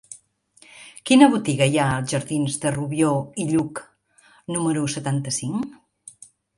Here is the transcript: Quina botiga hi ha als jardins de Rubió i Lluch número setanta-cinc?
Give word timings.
Quina 1.09 1.27
botiga 1.33 1.67
hi 1.73 1.77
ha 1.83 1.85
als 1.99 2.15
jardins 2.15 2.57
de 2.65 2.73
Rubió 2.79 3.13
i 3.45 3.49
Lluch 3.53 3.85
número 4.59 4.91
setanta-cinc? 4.99 6.31